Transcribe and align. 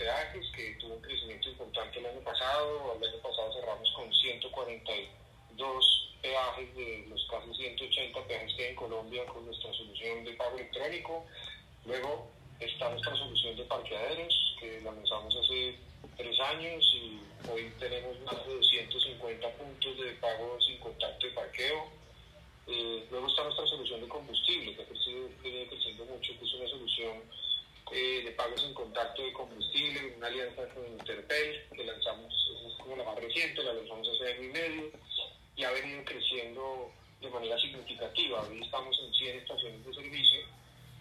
peajes 0.00 0.46
que 0.56 0.74
tuvo 0.80 0.94
un 0.94 1.02
crecimiento 1.02 1.50
importante 1.50 1.98
el 1.98 2.06
año 2.06 2.20
pasado. 2.20 2.96
El 2.96 3.06
año 3.06 3.18
pasado 3.20 3.52
cerramos 3.52 3.90
con 3.92 4.12
142 4.12 6.08
peajes 6.22 6.74
de 6.74 7.06
los 7.08 7.28
casi 7.30 7.54
180 7.54 8.24
peajes 8.24 8.54
que 8.56 8.62
hay 8.64 8.70
en 8.70 8.76
Colombia 8.76 9.26
con 9.26 9.44
nuestra 9.44 9.70
solución 9.74 10.24
de 10.24 10.32
pago 10.32 10.56
electrónico. 10.56 11.26
Luego 11.84 12.30
está 12.58 12.88
nuestra 12.88 13.14
solución 13.14 13.56
de 13.56 13.64
parqueaderos 13.64 14.56
que 14.58 14.80
la 14.80 14.92
lanzamos 14.92 15.36
hace 15.36 15.76
tres 16.16 16.40
años 16.40 16.82
y 16.94 17.20
hoy 17.50 17.70
tenemos 17.78 18.18
más 18.20 18.46
de 18.46 18.54
250 18.54 19.52
puntos 19.52 19.98
de 19.98 20.12
pago 20.12 20.58
sin 20.62 20.78
contacto 20.78 21.26
de 21.26 21.32
parqueo. 21.32 21.88
Eh, 22.66 23.04
luego 23.10 23.26
está 23.26 23.44
nuestra 23.44 23.66
solución 23.66 24.00
de 24.00 24.08
combustible, 24.08 24.74
que 24.74 24.82
ha 24.82 24.86
venido 25.42 25.68
creciendo 25.68 26.04
mucho, 26.06 26.32
que 26.38 26.44
es 26.44 26.54
una 26.54 26.68
solución 26.68 27.22
eh, 27.92 28.22
de 28.24 28.30
pagos 28.50 28.64
en 28.64 28.74
contacto 28.74 29.22
de 29.22 29.32
combustible, 29.32 30.14
una 30.16 30.26
alianza 30.26 30.66
con 30.74 30.86
Interpel, 30.86 31.68
que 31.72 31.84
lanzamos, 31.84 32.34
es 32.66 32.74
como 32.78 32.96
la 32.96 33.04
más 33.04 33.16
reciente, 33.16 33.62
la 33.62 33.74
lanzamos 33.74 34.08
hace 34.08 34.32
año 34.32 34.42
y 34.42 34.52
medio, 34.52 34.90
y 35.56 35.64
ha 35.64 35.70
venido 35.70 36.04
creciendo 36.04 36.90
de 37.20 37.30
manera 37.30 37.60
significativa. 37.60 38.42
Hoy 38.48 38.62
estamos 38.62 38.98
en 39.04 39.14
100 39.14 39.38
estaciones 39.38 39.84
de 39.84 39.94
servicio 39.94 40.40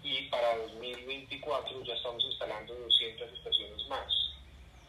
y 0.04 0.28
para 0.30 0.58
2024 0.58 1.84
ya 1.84 1.94
estamos 1.94 2.24
instalando 2.24 2.76
200 2.76 3.32
estaciones 3.34 3.88
más. 3.88 4.14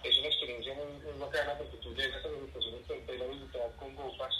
Es 0.02 0.18
una 0.18 0.28
experiencia 0.28 0.74
muy, 0.74 0.92
muy 1.02 1.18
bacana 1.18 1.56
porque 1.56 1.76
tú 1.78 1.94
llegas 1.94 2.24
a 2.24 2.28
las 2.28 2.42
estaciones 2.42 2.80
Interpel 2.80 3.22
a 3.22 3.76
con 3.76 3.94
GoPass 3.94 4.34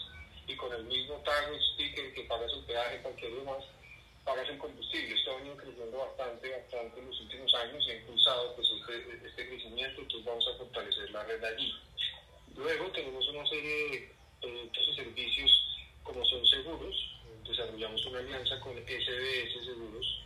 y 0.46 0.56
con 0.56 0.72
el 0.72 0.84
mismo 0.84 1.14
tag 1.24 1.48
sticker 1.72 2.12
que 2.12 2.24
pagas 2.24 2.52
el 2.52 2.64
peaje, 2.64 3.02
cualquier 3.02 3.34
demás, 3.34 3.64
pagas 4.24 4.48
el 4.48 4.58
combustible. 4.58 5.14
Esto 5.14 5.32
ha 5.32 5.36
venido 5.36 5.56
creciendo 5.56 5.98
bastante, 5.98 6.50
bastante 6.50 7.00
en 7.00 7.06
los 7.06 7.20
últimos 7.20 7.54
años 7.54 7.84
y 7.86 7.90
ha 7.90 7.96
impulsado 7.96 8.54
pues, 8.54 8.68
este, 8.70 9.26
este 9.26 9.48
crecimiento, 9.48 10.00
entonces 10.00 10.24
vamos 10.24 10.48
a 10.48 10.58
fortalecer 10.58 11.10
la 11.10 11.24
red 11.24 11.42
allí. 11.44 11.74
Luego 12.56 12.90
tenemos 12.90 13.26
una 13.28 13.46
serie 13.46 13.90
de 13.90 14.12
productos 14.40 14.88
y 14.88 14.94
servicios 14.94 15.50
como 16.02 16.24
son 16.24 16.44
seguros. 16.46 16.96
Desarrollamos 17.46 18.04
una 18.06 18.18
alianza 18.18 18.60
con 18.60 18.76
SBS 18.76 19.64
Seguros, 19.64 20.20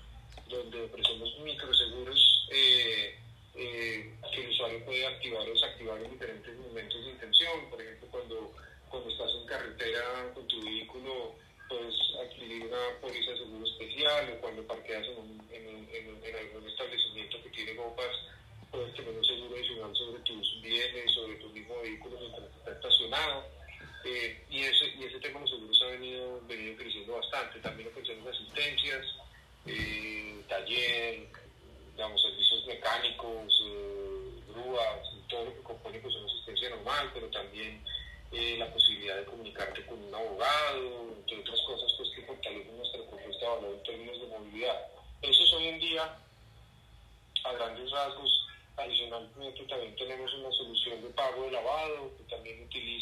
donde 0.49 0.83
ofrecemos 0.83 1.39
microseguros 1.41 2.49
eh, 2.51 3.19
eh, 3.55 4.15
que 4.33 4.41
el 4.41 4.51
usuario 4.51 4.85
puede 4.85 5.07
activar 5.07 5.43
o 5.43 5.53
desactivar 5.53 6.03
en 6.03 6.11
diferentes 6.11 6.57
momentos 6.59 7.05
de 7.05 7.11
intención. 7.11 7.71
Por 7.71 7.81
ejemplo, 7.81 8.09
cuando, 8.11 8.53
cuando 8.91 9.11
estás 9.11 9.31
en 9.41 9.47
carretera 9.47 10.33
con 10.35 10.47
tu 10.49 10.63
vehículo 10.65 11.35
puedes 11.69 11.95
adquirir 12.21 12.67
una 12.67 13.01
póliza 13.01 13.31
de 13.33 13.39
o 14.23 14.41
cuando 14.41 14.67
parqueas 14.67 15.05
en, 15.07 15.19
un, 15.19 15.89
algún 16.39 16.69
establecimiento 16.69 17.43
que 17.43 17.51
tiene 17.51 17.75
bombas, 17.75 18.15
puedes 18.71 18.95
tener 18.95 19.11
un 19.11 19.25
seguro 19.25 19.57
adicional 19.57 19.95
sobre 19.97 20.21
tus 20.21 20.63
bienes, 20.63 21.13
sobre 21.13 21.35
tu 21.37 21.49
mismo 21.51 21.81
vehículo 21.81 22.19
mientras 22.21 22.49
está 22.57 22.73
estacionado. 22.73 23.45
Eh, 24.05 24.45
y, 24.51 24.61
ese, 24.61 24.87
y 24.99 25.05
ese 25.05 25.19
tema 25.21 25.41
de 25.41 25.47
los 25.47 25.51
seguros 25.51 25.83
ha 25.83 25.87
venido, 25.93 26.41
venido 26.47 26.77
creciendo 26.77 27.15
bastante. 27.15 27.59
También 27.61 27.89
ofrecemos 27.89 28.29
asistencias, 28.29 29.07
eh, 29.67 30.43
taller, 30.49 31.27
digamos, 31.93 32.21
servicios 32.21 32.67
mecánicos, 32.67 33.63
eh, 33.67 34.15
grúas, 34.53 35.11
todo 35.29 35.47
lo 35.47 35.55
que 35.55 35.63
compone 35.63 35.99
pues, 36.01 36.15
una 36.17 36.27
asistencia 36.27 36.71
normal, 36.71 37.11
pero 37.15 37.29
también 37.29 37.83
eh, 38.33 38.57
la 38.59 38.71
posibilidad 38.73 39.17
de 39.17 39.25
comunicarte 39.25 39.87
con 39.87 40.03
un 40.03 40.15
abogado, 40.15 40.54
a 47.45 47.53
grandes 47.53 47.91
rasgos, 47.91 48.47
adicionalmente 48.77 49.65
también 49.65 49.95
tenemos 49.97 50.33
una 50.35 50.51
solución 50.53 51.03
de 51.03 51.11
pago 51.11 51.45
de 51.45 51.53
lavado 51.53 52.17
que 52.17 52.25
también 52.25 52.63
utiliza 52.65 52.94